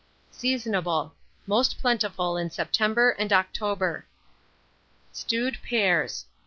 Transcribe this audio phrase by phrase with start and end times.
[0.31, 1.11] Seasonable.
[1.45, 4.07] Most plentiful in September and October.
[5.11, 6.25] STEWED PEARS.